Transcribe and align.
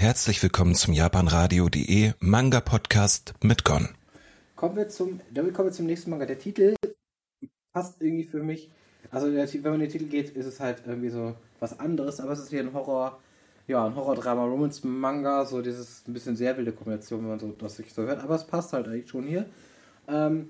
Herzlich 0.00 0.42
willkommen 0.42 0.74
zum 0.74 0.94
japanradio.de 0.94 2.12
Manga 2.20 2.60
Podcast 2.60 3.34
mit 3.42 3.64
Gon. 3.66 3.90
Kommen 4.56 4.74
wir 4.74 4.88
zum, 4.88 5.20
damit 5.30 5.52
kommen 5.52 5.68
wir 5.68 5.74
zum 5.74 5.84
nächsten 5.84 6.08
Manga. 6.08 6.24
Der 6.24 6.38
Titel 6.38 6.74
passt 7.74 8.00
irgendwie 8.00 8.24
für 8.24 8.42
mich. 8.42 8.70
Also 9.10 9.30
der, 9.30 9.46
wenn 9.52 9.72
man 9.72 9.80
den 9.80 9.90
Titel 9.90 10.06
geht, 10.06 10.30
ist 10.30 10.46
es 10.46 10.58
halt 10.58 10.84
irgendwie 10.86 11.10
so 11.10 11.34
was 11.58 11.78
anderes, 11.78 12.18
aber 12.18 12.32
es 12.32 12.38
ist 12.38 12.48
hier 12.48 12.60
ein 12.60 12.72
Horror, 12.72 13.20
ja, 13.66 13.84
ein 13.84 13.94
Horror-Drama, 13.94 14.46
Romance-Manga, 14.46 15.44
so 15.44 15.60
dieses 15.60 16.02
ein 16.08 16.14
bisschen 16.14 16.34
sehr 16.34 16.56
wilde 16.56 16.72
Kombination, 16.72 17.20
wenn 17.20 17.28
man 17.28 17.38
so 17.38 17.48
das 17.58 17.76
sich 17.76 17.92
so 17.92 18.04
hört, 18.04 18.24
aber 18.24 18.36
es 18.36 18.46
passt 18.46 18.72
halt 18.72 18.88
eigentlich 18.88 19.10
schon 19.10 19.24
hier. 19.24 19.44
Ähm, 20.08 20.48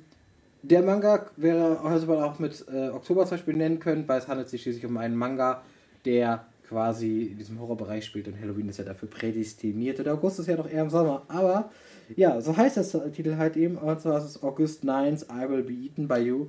der 0.62 0.82
Manga 0.82 1.26
wäre 1.36 1.80
also 1.80 2.12
auch 2.20 2.38
mit 2.38 2.66
äh, 2.72 2.90
Oktober 2.90 3.24
zum 3.24 3.32
Beispiel 3.32 3.56
nennen 3.56 3.80
können, 3.80 4.06
weil 4.06 4.20
es 4.20 4.28
handelt 4.28 4.48
sich 4.48 4.62
schließlich 4.62 4.86
um 4.86 4.96
einen 4.96 5.16
Manga, 5.16 5.64
der 6.04 6.46
quasi 6.70 7.22
in 7.32 7.36
diesem 7.36 7.60
Horrorbereich 7.60 8.04
spielt 8.04 8.28
und 8.28 8.40
Halloween 8.40 8.68
ist 8.68 8.78
ja 8.78 8.84
dafür 8.84 9.10
prädestiniert. 9.10 9.98
Und 9.98 10.08
August 10.08 10.38
ist 10.38 10.46
ja 10.46 10.56
noch 10.56 10.70
eher 10.70 10.82
im 10.82 10.90
Sommer. 10.90 11.24
Aber 11.26 11.70
ja, 12.14 12.40
so 12.40 12.56
heißt 12.56 12.76
das 12.76 12.96
Titel 13.12 13.36
halt 13.36 13.56
eben. 13.56 13.76
Und 13.76 14.00
zwar 14.00 14.18
ist 14.18 14.24
es 14.24 14.42
August 14.42 14.84
9 14.84 15.16
I 15.16 15.48
Will 15.48 15.64
Be 15.64 15.72
Eaten 15.72 16.06
by 16.06 16.18
You. 16.18 16.46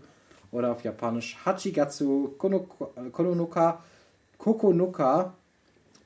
Oder 0.52 0.74
auf 0.74 0.84
Japanisch 0.84 1.38
Hachigatsu 1.44 2.36
Kononoka 2.38 3.80
Kokonoka 4.38 5.34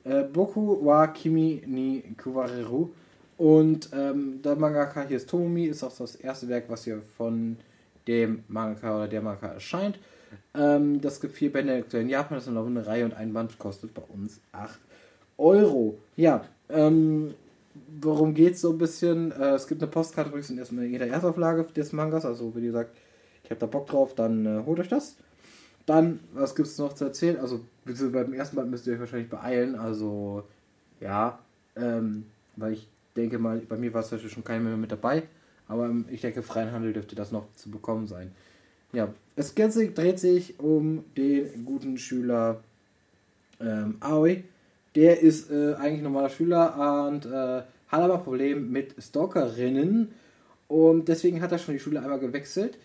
äh, 0.04 0.22
Boku 0.22 0.84
wa 0.84 1.08
Kimi 1.08 1.62
ni 1.66 2.02
Kuwareru. 2.16 2.88
Und 3.36 3.90
ähm, 3.92 4.40
der 4.42 4.56
Mangaka 4.56 5.02
hier 5.02 5.18
ist 5.18 5.28
Tomomi, 5.28 5.66
ist 5.66 5.84
auch 5.84 5.94
das 5.94 6.16
erste 6.16 6.48
Werk, 6.48 6.64
was 6.68 6.84
hier 6.84 7.02
von 7.18 7.58
dem 8.06 8.44
Mangaka 8.48 8.96
oder 8.96 9.08
der 9.08 9.22
Mangaka 9.22 9.48
erscheint. 9.48 9.98
Ähm, 10.54 11.00
das 11.00 11.20
gibt 11.20 11.34
vier 11.34 11.52
Bände 11.52 11.84
in 11.92 12.08
Japan, 12.08 12.38
das 12.38 12.46
ist 12.46 12.52
noch 12.52 12.66
eine 12.66 12.86
Reihe 12.86 13.04
und 13.04 13.14
ein 13.14 13.32
Band 13.32 13.58
kostet 13.58 13.94
bei 13.94 14.02
uns 14.02 14.40
8 14.52 14.78
Euro. 15.38 15.98
Ja, 16.16 16.44
ähm, 16.68 17.34
worum 18.00 18.34
es 18.34 18.60
so 18.60 18.70
ein 18.70 18.78
bisschen? 18.78 19.32
Äh, 19.32 19.54
es 19.54 19.66
gibt 19.66 19.82
eine 19.82 19.90
Postkarte 19.90 20.30
übrigens 20.30 20.50
in 20.50 20.90
jeder 20.90 21.06
Erstauflage 21.06 21.64
des 21.64 21.92
Mangas, 21.92 22.24
also 22.24 22.54
wie 22.56 22.62
gesagt, 22.62 22.96
ich 23.44 23.50
habe 23.50 23.60
da 23.60 23.66
Bock 23.66 23.86
drauf, 23.86 24.14
dann 24.14 24.46
äh, 24.46 24.62
holt 24.64 24.80
euch 24.80 24.88
das. 24.88 25.16
Dann, 25.84 26.18
was 26.34 26.56
gibt 26.56 26.66
es 26.66 26.78
noch 26.78 26.94
zu 26.94 27.04
erzählen? 27.04 27.38
Also, 27.38 27.60
beim 27.84 28.32
ersten 28.32 28.56
Band 28.56 28.70
müsst 28.70 28.86
ihr 28.88 28.94
euch 28.94 29.00
wahrscheinlich 29.00 29.30
beeilen, 29.30 29.76
also, 29.76 30.42
ja, 31.00 31.38
ähm, 31.76 32.26
weil 32.56 32.72
ich 32.72 32.88
denke 33.14 33.38
mal, 33.38 33.58
bei 33.60 33.76
mir 33.76 33.94
war 33.94 34.00
es 34.00 34.20
schon 34.20 34.42
keiner 34.42 34.64
mehr 34.64 34.76
mit 34.76 34.90
dabei, 34.90 35.22
aber 35.68 35.90
ich 36.10 36.20
denke, 36.20 36.42
freien 36.42 36.72
Handel 36.72 36.92
dürfte 36.92 37.16
das 37.16 37.32
noch 37.32 37.46
zu 37.54 37.70
bekommen 37.70 38.06
sein. 38.06 38.32
Ja, 38.92 39.12
Ganze 39.54 39.90
dreht 39.90 40.18
sich 40.18 40.58
um 40.58 41.04
den 41.16 41.64
guten 41.64 41.98
Schüler 41.98 42.60
ähm, 43.60 43.96
Aoi. 44.00 44.44
Der 44.94 45.20
ist 45.20 45.50
äh, 45.50 45.74
eigentlich 45.74 46.02
normaler 46.02 46.30
Schüler 46.30 47.06
und 47.08 47.26
äh, 47.26 47.62
hat 47.88 48.00
aber 48.00 48.14
ein 48.14 48.24
Problem 48.24 48.70
mit 48.70 48.94
Stalkerinnen. 48.98 50.12
Und 50.68 51.08
deswegen 51.08 51.42
hat 51.42 51.52
er 51.52 51.58
schon 51.58 51.74
die 51.74 51.80
Schule 51.80 52.00
einmal 52.00 52.18
gewechselt. 52.18 52.78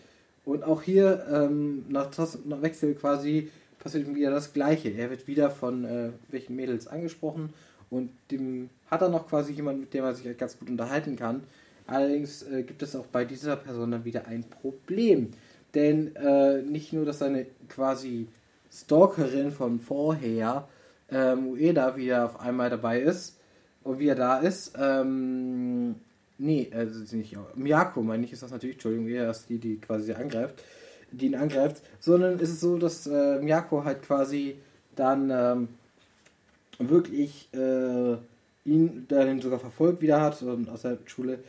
Und 0.44 0.64
auch 0.64 0.82
hier, 0.82 1.24
ähm, 1.30 1.84
nach, 1.88 2.10
nach, 2.44 2.62
Wechsel 2.62 2.94
quasi, 2.94 3.50
passiert 3.78 4.06
ihm 4.06 4.14
wieder 4.14 4.30
das 4.30 4.52
Gleiche. 4.52 4.90
Er 4.90 5.10
wird 5.10 5.26
wieder 5.26 5.50
von 5.50 5.84
äh, 5.84 6.10
welchen 6.30 6.56
Mädels 6.56 6.86
angesprochen. 6.86 7.54
Und 7.90 8.10
dem 8.30 8.70
hat 8.90 9.02
er 9.02 9.08
noch 9.08 9.28
quasi 9.28 9.52
jemanden, 9.52 9.82
mit 9.82 9.94
dem 9.94 10.04
er 10.04 10.14
sich 10.14 10.36
ganz 10.36 10.58
gut 10.58 10.68
unterhalten 10.68 11.16
kann. 11.16 11.42
Allerdings 11.86 12.42
äh, 12.42 12.62
gibt 12.62 12.82
es 12.82 12.96
auch 12.96 13.06
bei 13.06 13.24
dieser 13.24 13.56
Person 13.56 13.90
dann 13.90 14.04
wieder 14.04 14.26
ein 14.26 14.44
Problem. 14.44 15.30
Denn 15.74 16.14
äh, 16.16 16.62
nicht 16.62 16.92
nur, 16.92 17.04
dass 17.04 17.18
seine 17.18 17.46
quasi 17.68 18.28
Stalkerin 18.70 19.52
von 19.52 19.80
vorher, 19.80 20.68
ähm, 21.10 21.48
Ueda, 21.48 21.96
wieder 21.96 22.26
auf 22.26 22.40
einmal 22.40 22.70
dabei 22.70 23.00
ist 23.00 23.38
und 23.82 23.98
wie 23.98 24.08
er 24.08 24.14
da 24.14 24.38
ist, 24.38 24.72
ähm, 24.78 25.96
nee, 26.38 26.70
also 26.74 27.16
nicht, 27.16 27.36
Miyako, 27.54 28.02
meine 28.02 28.24
ich, 28.24 28.32
ist 28.32 28.42
das 28.42 28.50
natürlich, 28.50 28.76
Entschuldigung, 28.76 29.08
er 29.08 29.30
ist 29.30 29.48
die, 29.48 29.58
die 29.58 29.78
quasi 29.78 30.12
angreift, 30.12 30.62
die 31.10 31.26
ihn 31.26 31.34
angreift, 31.34 31.82
sondern 32.00 32.38
ist 32.38 32.50
es 32.50 32.60
so, 32.60 32.78
dass 32.78 33.06
äh, 33.06 33.40
Miyako 33.40 33.84
halt 33.84 34.02
quasi 34.02 34.56
dann 34.94 35.30
ähm, 35.30 35.68
wirklich 36.78 37.48
äh, 37.52 38.16
ihn 38.64 39.06
dann 39.08 39.40
sogar 39.40 39.58
verfolgt 39.58 40.02
wieder 40.02 40.20
hat 40.20 40.40
und 40.42 40.68
aus 40.68 40.82
der 40.82 40.98
Schule 41.06 41.40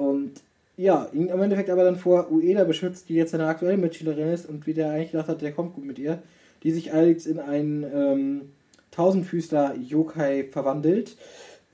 und 0.00 0.32
ja, 0.78 1.08
ihn 1.12 1.28
im 1.28 1.42
Endeffekt 1.42 1.68
aber 1.68 1.84
dann 1.84 1.96
vor 1.96 2.32
Ueda 2.32 2.64
beschützt, 2.64 3.10
die 3.10 3.14
jetzt 3.14 3.32
seine 3.32 3.46
aktuelle 3.46 3.76
Mitschülerin 3.76 4.28
ist 4.28 4.48
und 4.48 4.66
wie 4.66 4.72
der 4.72 4.90
eigentlich 4.90 5.10
gedacht 5.10 5.28
hat, 5.28 5.42
der 5.42 5.52
kommt 5.52 5.74
gut 5.74 5.84
mit 5.84 5.98
ihr, 5.98 6.22
die 6.62 6.72
sich 6.72 6.94
allerdings 6.94 7.26
in 7.26 7.38
einen 7.38 7.84
ähm, 7.94 8.40
Tausendfüßler 8.92 9.76
Yokai 9.76 10.44
verwandelt 10.44 11.18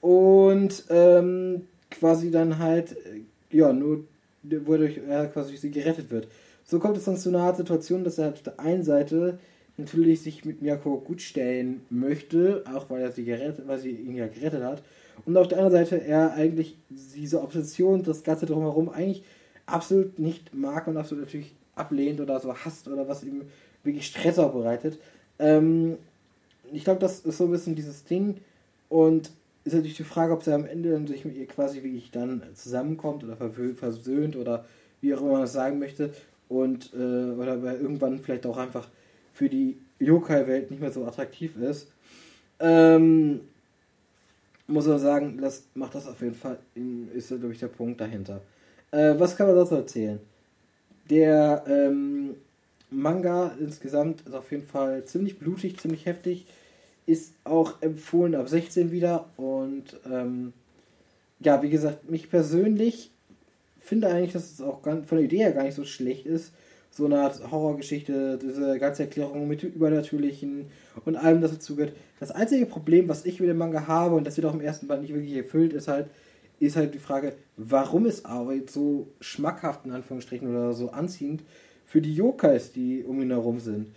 und 0.00 0.84
ähm, 0.90 1.68
quasi 1.90 2.32
dann 2.32 2.58
halt, 2.58 2.92
äh, 2.92 3.56
ja, 3.56 3.72
nur 3.72 4.04
wodurch 4.42 5.00
er 5.08 5.26
quasi 5.26 5.56
sie 5.56 5.70
gerettet 5.70 6.10
wird. 6.10 6.26
So 6.64 6.80
kommt 6.80 6.96
es 6.96 7.04
dann 7.04 7.16
zu 7.16 7.28
einer 7.28 7.42
Art 7.42 7.58
Situation, 7.58 8.02
dass 8.02 8.18
er 8.18 8.30
auf 8.30 8.42
der 8.42 8.58
einen 8.58 8.82
Seite 8.82 9.38
natürlich 9.76 10.20
sich 10.22 10.44
mit 10.44 10.62
Miyako 10.62 10.98
gut 10.98 11.22
stellen 11.22 11.82
möchte, 11.90 12.64
auch 12.74 12.90
weil 12.90 13.02
er 13.02 13.12
sie 13.12 13.24
gerettet, 13.24 13.68
weil 13.68 13.78
sie 13.78 13.90
ihn 13.90 14.16
ja 14.16 14.26
gerettet 14.26 14.64
hat, 14.64 14.82
und 15.24 15.36
auf 15.36 15.48
der 15.48 15.58
anderen 15.58 15.84
Seite 15.84 16.04
er 16.04 16.34
eigentlich 16.34 16.76
diese 16.88 17.42
Obsession, 17.42 18.02
das 18.02 18.22
Ganze 18.22 18.46
drumherum 18.46 18.88
eigentlich 18.88 19.24
absolut 19.66 20.18
nicht 20.18 20.54
mag 20.54 20.86
und 20.86 20.96
absolut 20.96 21.24
natürlich 21.24 21.54
ablehnt 21.74 22.20
oder 22.20 22.38
so 22.40 22.54
hasst 22.54 22.88
oder 22.88 23.08
was 23.08 23.24
ihm 23.24 23.42
wirklich 23.82 24.06
Stress 24.06 24.38
auch 24.38 24.52
bereitet. 24.52 24.98
Ähm, 25.38 25.96
ich 26.72 26.84
glaube, 26.84 27.00
das 27.00 27.20
ist 27.20 27.38
so 27.38 27.44
ein 27.44 27.50
bisschen 27.50 27.74
dieses 27.74 28.04
Ding 28.04 28.36
und 28.88 29.30
ist 29.64 29.74
natürlich 29.74 29.96
die 29.96 30.04
Frage, 30.04 30.32
ob 30.32 30.42
sie 30.42 30.54
am 30.54 30.64
Ende 30.64 30.92
dann 30.92 31.06
sich 31.06 31.24
mit 31.24 31.36
ihr 31.36 31.46
quasi 31.46 31.82
wirklich 31.82 32.10
dann 32.10 32.42
zusammenkommt 32.54 33.24
oder 33.24 33.36
versöhnt 33.74 34.36
oder 34.36 34.64
wie 35.00 35.14
auch 35.14 35.20
immer 35.20 35.32
man 35.32 35.40
das 35.42 35.52
sagen 35.52 35.78
möchte 35.78 36.12
und 36.48 36.92
äh, 36.94 37.32
oder 37.32 37.56
irgendwann 37.80 38.20
vielleicht 38.20 38.46
auch 38.46 38.56
einfach 38.56 38.88
für 39.32 39.48
die 39.48 39.76
Yokai-Welt 39.98 40.70
nicht 40.70 40.80
mehr 40.80 40.92
so 40.92 41.04
attraktiv 41.04 41.56
ist. 41.56 41.88
Ähm, 42.60 43.40
muss 44.66 44.86
man 44.86 44.98
sagen, 44.98 45.38
das 45.40 45.64
macht 45.74 45.94
das 45.94 46.06
auf 46.06 46.20
jeden 46.20 46.34
Fall, 46.34 46.58
ist 47.14 47.28
glaube 47.28 47.52
ich 47.52 47.60
der 47.60 47.68
Punkt 47.68 48.00
dahinter. 48.00 48.40
Äh, 48.90 49.14
was 49.18 49.36
kann 49.36 49.46
man 49.46 49.56
dazu 49.56 49.76
erzählen? 49.76 50.20
Der 51.08 51.64
ähm, 51.68 52.34
Manga 52.90 53.52
insgesamt 53.60 54.22
ist 54.22 54.34
auf 54.34 54.50
jeden 54.50 54.66
Fall 54.66 55.04
ziemlich 55.04 55.38
blutig, 55.38 55.78
ziemlich 55.78 56.06
heftig, 56.06 56.46
ist 57.06 57.34
auch 57.44 57.80
empfohlen 57.82 58.34
ab 58.34 58.48
16 58.48 58.90
wieder 58.90 59.26
und 59.36 59.98
ähm, 60.10 60.52
ja, 61.40 61.62
wie 61.62 61.70
gesagt, 61.70 62.10
mich 62.10 62.30
persönlich 62.30 63.10
finde 63.78 64.08
eigentlich, 64.08 64.32
dass 64.32 64.50
es 64.52 64.60
auch 64.60 64.82
von 64.82 65.04
der 65.10 65.20
Idee 65.20 65.38
her 65.38 65.52
gar 65.52 65.62
nicht 65.62 65.76
so 65.76 65.84
schlecht 65.84 66.26
ist, 66.26 66.52
so 66.96 67.04
eine 67.04 67.20
Art 67.20 67.50
Horrorgeschichte, 67.50 68.38
diese 68.40 68.78
ganze 68.78 69.02
Erklärung 69.02 69.46
mit 69.46 69.62
dem 69.62 69.72
Übernatürlichen 69.72 70.66
und 71.04 71.16
allem, 71.16 71.42
das 71.42 71.52
dazu 71.52 71.76
gehört. 71.76 71.94
Das 72.20 72.30
einzige 72.30 72.64
Problem, 72.64 73.06
was 73.06 73.26
ich 73.26 73.38
mit 73.38 73.50
dem 73.50 73.58
Manga 73.58 73.86
habe, 73.86 74.14
und 74.14 74.26
das 74.26 74.38
wird 74.38 74.46
auch 74.46 74.54
im 74.54 74.62
ersten 74.62 74.86
Band 74.86 75.02
nicht 75.02 75.12
wirklich 75.12 75.36
erfüllt, 75.36 75.74
ist 75.74 75.88
halt, 75.88 76.06
ist 76.58 76.76
halt 76.76 76.94
die 76.94 76.98
Frage, 76.98 77.34
warum 77.58 78.06
ist 78.06 78.24
Aoi 78.24 78.62
so 78.66 79.08
schmackhaft 79.20 79.84
in 79.84 79.92
Anführungsstrichen 79.92 80.48
oder 80.48 80.72
so 80.72 80.90
anziehend 80.90 81.42
für 81.84 82.00
die 82.00 82.14
Yokais, 82.14 82.72
die 82.72 83.04
um 83.04 83.20
ihn 83.20 83.30
herum 83.30 83.60
sind. 83.60 83.88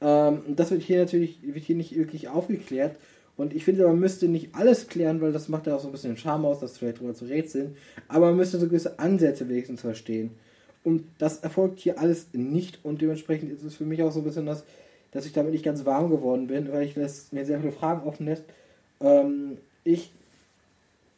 Ähm, 0.00 0.40
das 0.48 0.72
wird 0.72 0.82
hier 0.82 0.98
natürlich 0.98 1.38
wird 1.42 1.64
hier 1.64 1.76
nicht 1.76 1.96
wirklich 1.96 2.28
aufgeklärt. 2.28 2.96
Und 3.36 3.54
ich 3.54 3.64
finde, 3.64 3.86
man 3.86 4.00
müsste 4.00 4.26
nicht 4.26 4.56
alles 4.56 4.88
klären, 4.88 5.20
weil 5.20 5.30
das 5.32 5.48
macht 5.48 5.68
ja 5.68 5.76
auch 5.76 5.80
so 5.80 5.86
ein 5.86 5.92
bisschen 5.92 6.14
den 6.14 6.18
Charme 6.18 6.46
aus, 6.46 6.58
dass 6.58 6.76
vielleicht 6.76 6.98
drüber 6.98 7.14
zu 7.14 7.26
rätseln. 7.26 7.76
Aber 8.08 8.26
man 8.26 8.36
müsste 8.36 8.58
so 8.58 8.66
gewisse 8.66 8.98
Ansätze 8.98 9.48
wenigstens 9.48 9.80
verstehen. 9.80 10.32
Und 10.88 11.04
das 11.18 11.40
erfolgt 11.40 11.80
hier 11.80 11.98
alles 11.98 12.28
nicht 12.32 12.82
und 12.82 13.02
dementsprechend 13.02 13.52
ist 13.52 13.62
es 13.62 13.74
für 13.74 13.84
mich 13.84 14.02
auch 14.02 14.10
so 14.10 14.20
ein 14.20 14.24
bisschen 14.24 14.46
das, 14.46 14.64
dass 15.10 15.26
ich 15.26 15.34
damit 15.34 15.52
nicht 15.52 15.62
ganz 15.62 15.84
warm 15.84 16.08
geworden 16.08 16.46
bin, 16.46 16.72
weil 16.72 16.84
ich 16.84 16.94
das 16.94 17.30
mir 17.30 17.44
sehr 17.44 17.60
viele 17.60 17.72
Fragen 17.72 18.08
offen 18.08 18.24
lässt. 18.24 18.44
Ähm, 19.02 19.58
ich 19.84 20.10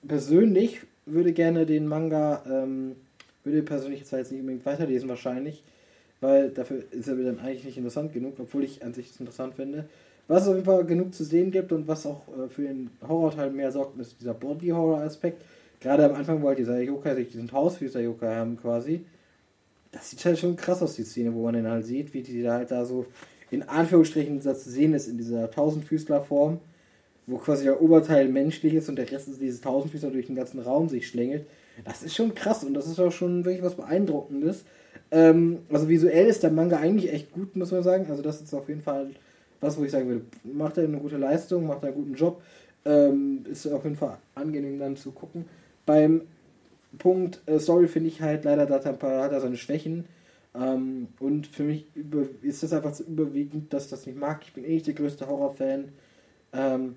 persönlich 0.09 0.81
würde 1.07 1.33
gerne 1.33 1.67
den 1.67 1.87
Manga, 1.87 2.43
ähm, 2.51 2.97
würde 3.45 3.63
persönlich 3.63 4.05
zwar 4.07 4.19
jetzt 4.19 4.33
nicht 4.33 4.41
unbedingt 4.41 4.67
weiterlesen 4.67 5.09
wahrscheinlich, 5.09 5.63
weil 6.21 6.51
dafür 6.51 6.83
ist 6.91 7.07
er 7.07 7.15
mir 7.15 7.27
dann 7.27 7.39
eigentlich 7.39 7.65
nicht 7.65 7.77
interessant 7.77 8.13
genug, 8.13 8.41
obwohl 8.41 8.65
ich 8.65 8.85
an 8.85 8.93
sich 8.93 9.11
es 9.11 9.21
interessant 9.21 9.55
finde. 9.55 9.85
Was 10.27 10.43
es 10.43 10.49
auf 10.49 10.55
jeden 10.57 10.67
Fall 10.67 10.85
genug 10.85 11.15
zu 11.15 11.23
sehen 11.23 11.53
gibt 11.53 11.71
und 11.71 11.87
was 11.87 12.07
auch 12.07 12.23
äh, 12.37 12.49
für 12.49 12.63
den 12.63 12.91
Horrorteil 13.07 13.53
mehr 13.53 13.71
sorgt, 13.71 14.01
ist 14.01 14.21
dieser 14.21 14.35
Body-Horror-Aspekt. 14.35 15.41
Gerade 15.79 16.07
am 16.07 16.17
Anfang, 16.17 16.43
weil 16.43 16.57
dieser 16.57 16.81
Yokai 16.81 17.15
sich 17.15 17.31
diesen 17.31 17.53
Hausfüßer 17.53 18.01
Yokai 18.01 18.35
haben 18.35 18.61
quasi 18.61 19.05
das 19.93 20.11
sieht 20.11 20.25
halt 20.25 20.39
schon 20.39 20.57
krass 20.57 20.83
aus, 20.83 20.95
die 20.95 21.05
Szene, 21.05 21.35
wo 21.35 21.45
man 21.45 21.55
den 21.55 21.67
halt 21.67 21.85
sieht, 21.85 22.15
wie 22.15 22.23
die 22.23 22.43
da 22.43 22.55
halt 22.55 22.71
da 22.71 22.85
so 22.85 23.07
in 23.51 23.63
Anführungsstrichen 23.63 24.41
zu 24.41 24.55
sehen 24.55 24.95
ist 24.95 25.09
in 25.09 25.19
dieser 25.19 25.51
Tausendfüßlerform, 25.51 26.61
wo 27.27 27.39
quasi 27.39 27.65
der 27.65 27.83
Oberteil 27.83 28.29
menschlich 28.29 28.75
ist 28.75 28.89
und 28.89 28.97
der 28.97 29.11
Rest 29.11 29.29
ist 29.29 29.41
dieses 29.41 29.61
Tausendfüßler 29.61 30.11
durch 30.11 30.27
den 30.27 30.37
ganzen 30.37 30.61
Raum 30.61 30.89
sich 30.89 31.09
schlängelt. 31.09 31.47
Das 31.85 32.03
ist 32.03 32.15
schon 32.15 32.35
krass 32.35 32.63
und 32.63 32.75
das 32.75 32.87
ist 32.87 33.01
auch 33.01 33.11
schon 33.11 33.45
wirklich 33.45 33.63
was 33.63 33.75
Beeindruckendes. 33.75 34.65
Ähm, 35.11 35.61
also 35.71 35.89
visuell 35.89 36.27
ist 36.27 36.43
der 36.43 36.51
Manga 36.51 36.79
eigentlich 36.79 37.13
echt 37.13 37.33
gut, 37.33 37.57
muss 37.57 37.73
man 37.73 37.83
sagen. 37.83 38.07
Also 38.11 38.23
das 38.23 38.41
ist 38.41 38.55
auf 38.55 38.69
jeden 38.69 38.83
Fall 38.83 39.11
was, 39.61 39.79
wo 39.79 39.85
ich 39.85 39.91
sagen 39.91 40.09
würde, 40.09 40.25
macht 40.45 40.79
er 40.79 40.85
eine 40.85 40.99
gute 40.99 41.19
Leistung, 41.19 41.67
macht 41.67 41.83
er 41.83 41.89
einen 41.89 41.97
guten 41.97 42.15
Job. 42.15 42.43
Ähm, 42.85 43.45
ist 43.51 43.67
auf 43.67 43.85
jeden 43.85 43.97
Fall 43.97 44.19
angenehm 44.35 44.79
dann 44.79 44.97
zu 44.97 45.13
gucken. 45.13 45.45
Beim 45.85 46.23
Punkt 46.99 47.41
äh, 47.47 47.59
Story 47.59 47.89
finde 47.89 48.09
ich 48.09 48.21
halt 48.21 48.45
leider, 48.45 48.67
da 48.67 48.83
hat 48.85 49.03
er, 49.03 49.41
seine 49.41 49.57
Schwächen. 49.57 50.05
Ähm, 50.55 51.09
und 51.21 51.47
für 51.47 51.63
mich 51.63 51.87
über, 51.95 52.25
ist 52.43 52.63
das 52.63 52.73
einfach 52.73 52.95
so 52.95 53.05
überwiegend, 53.05 53.73
dass 53.73 53.85
ich 53.85 53.91
das 53.91 54.07
nicht 54.07 54.19
mag. 54.19 54.43
Ich 54.43 54.53
bin 54.53 54.65
eh 54.65 54.75
nicht 54.75 54.87
der 54.87 54.95
größte 54.95 55.27
Horrorfan. 55.27 55.91
Ähm, 56.53 56.97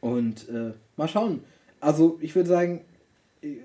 und 0.00 0.48
äh, 0.48 0.72
mal 0.96 1.08
schauen. 1.08 1.44
Also 1.80 2.18
ich 2.20 2.34
würde 2.34 2.48
sagen, 2.48 2.80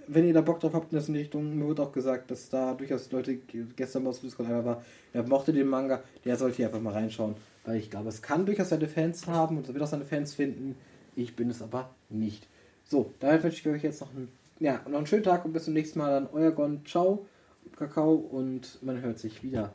wenn 0.08 0.28
ihr 0.28 0.34
da 0.34 0.42
Bock 0.42 0.60
drauf 0.60 0.74
habt 0.74 0.92
in 0.92 0.98
das 0.98 1.10
Richtung, 1.10 1.58
mir 1.58 1.66
wurde 1.66 1.84
auch 1.84 1.92
gesagt, 1.92 2.32
dass 2.32 2.50
da 2.50 2.74
durchaus 2.74 3.12
Leute 3.12 3.38
gestern 3.76 4.04
mal 4.04 4.10
auf 4.10 4.20
Discord 4.20 4.50
einfach 4.50 4.66
war, 4.66 4.84
der 5.14 5.24
mochte 5.24 5.54
den 5.54 5.68
Manga, 5.68 6.02
der 6.26 6.36
sollte 6.36 6.58
hier 6.58 6.68
einfach 6.68 6.82
mal 6.82 6.94
reinschauen. 6.94 7.36
Weil 7.64 7.78
ich 7.78 7.92
glaube, 7.92 8.10
es 8.10 8.22
kann 8.22 8.46
durchaus 8.46 8.70
seine 8.70 8.88
Fans 8.88 9.28
haben 9.28 9.58
und 9.58 9.68
es 9.68 9.74
wird 9.74 9.84
auch 9.84 9.88
seine 9.88 10.06
Fans 10.06 10.34
finden. 10.34 10.76
Ich 11.16 11.36
bin 11.36 11.50
es 11.50 11.62
aber 11.62 11.90
nicht. 12.10 12.48
So, 12.86 13.14
daher 13.20 13.44
wünsche 13.44 13.60
ich 13.60 13.76
euch 13.76 13.84
jetzt 13.84 14.02
noch 14.02 14.10
einen, 14.16 14.30
ja, 14.60 14.82
noch 14.88 14.98
einen 14.98 15.08
schönen 15.08 15.24
Tag 15.24 15.46
und 15.46 15.54
bis 15.54 15.66
zum 15.66 15.74
nächsten 15.74 16.00
Mal. 16.00 16.12
Dann 16.12 16.30
euer 16.32 16.52
Gon, 16.52 16.86
ciao, 16.86 17.26
Kakao 17.76 18.16
und 18.16 18.82
man 18.84 19.02
hört 19.02 19.20
sich 19.20 19.44
wieder. 19.44 19.74